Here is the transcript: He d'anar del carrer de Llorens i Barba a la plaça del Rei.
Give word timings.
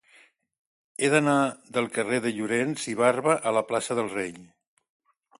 He 1.01 1.09
d'anar 1.15 1.35
del 1.75 1.89
carrer 1.97 2.19
de 2.23 2.31
Llorens 2.37 2.85
i 2.93 2.95
Barba 3.01 3.35
a 3.51 3.53
la 3.59 3.63
plaça 3.73 3.99
del 4.01 4.09
Rei. 4.15 4.33